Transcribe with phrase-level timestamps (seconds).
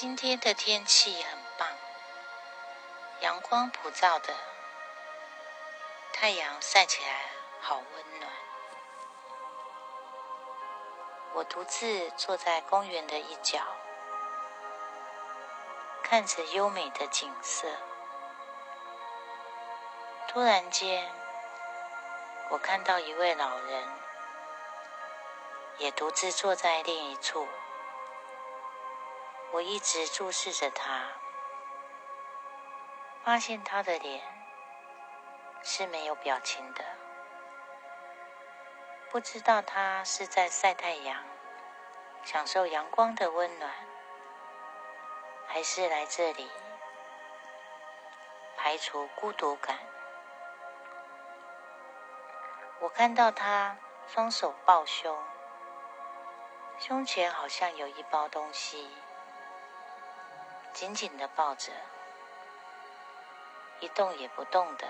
[0.00, 1.68] 今天的天气很棒，
[3.20, 4.34] 阳光普照的，
[6.14, 7.24] 太阳晒起来
[7.60, 8.32] 好温暖。
[11.34, 13.58] 我独自坐在公园的一角，
[16.02, 17.68] 看着优美的景色。
[20.28, 21.12] 突然间，
[22.48, 23.86] 我看到一位老人，
[25.76, 27.46] 也独自坐在另一处。
[29.52, 31.08] 我一直注视着他，
[33.24, 34.22] 发现他的脸
[35.62, 36.84] 是没有表情的。
[39.10, 41.24] 不知道他是在晒太阳，
[42.22, 43.72] 享受阳光的温暖，
[45.48, 46.48] 还是来这里
[48.56, 49.78] 排除孤独感。
[52.78, 55.18] 我看到他双手抱胸，
[56.78, 58.88] 胸前好像有一包东西。
[60.80, 61.70] 紧紧的抱着，
[63.80, 64.88] 一动也不动的。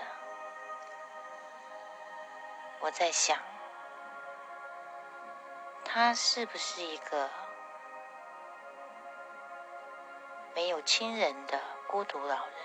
[2.79, 3.37] 我在想，
[5.83, 7.29] 他是不是一个
[10.55, 12.55] 没有亲人的孤独老人？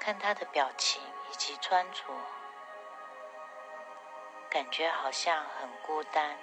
[0.00, 1.00] 看他的表情
[1.30, 2.02] 以及穿着，
[4.50, 6.36] 感觉好像很孤单，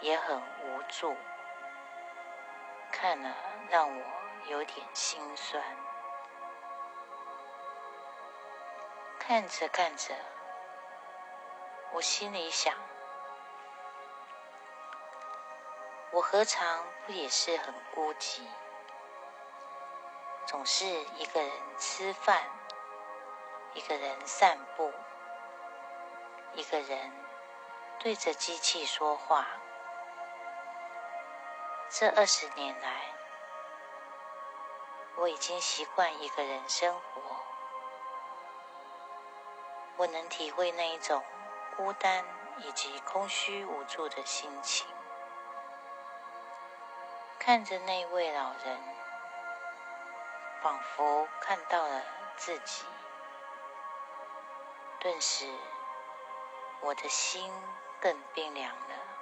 [0.00, 1.16] 也很无助。
[2.98, 3.36] 看了，
[3.68, 4.04] 让我
[4.46, 5.62] 有点心酸。
[9.18, 10.14] 看着看着，
[11.92, 12.74] 我心里想：
[16.10, 18.40] 我何尝不也是很孤寂？
[20.46, 22.42] 总是一个人吃饭，
[23.74, 24.90] 一个人散步，
[26.54, 27.12] 一个人
[27.98, 29.46] 对着机器说话。
[31.88, 33.14] 这二十年来，
[35.14, 37.22] 我已经习惯一个人生活。
[39.96, 41.24] 我能体会那一种
[41.76, 42.24] 孤单
[42.58, 44.86] 以及空虚无助的心情。
[47.38, 48.78] 看着那位老人，
[50.60, 52.02] 仿佛看到了
[52.36, 52.84] 自己，
[54.98, 55.48] 顿时
[56.80, 57.50] 我的心
[58.00, 59.15] 更冰凉了。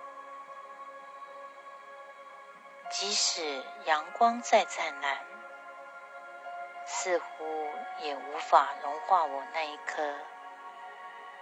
[2.90, 5.18] 即使阳光再灿烂，
[6.86, 7.44] 似乎
[7.98, 10.16] 也无法融化我那一颗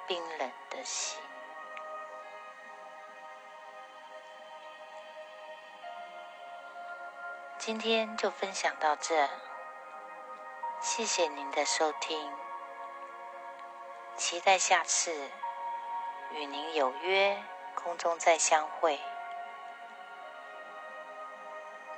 [0.07, 1.21] 冰冷的心。
[7.59, 9.29] 今天就分享到这，
[10.81, 12.33] 谢谢您的收听，
[14.17, 15.31] 期待下次
[16.31, 17.41] 与您有约，
[17.75, 18.99] 空中再相会。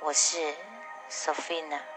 [0.05, 0.37] 我是
[1.09, 1.94] Sophina。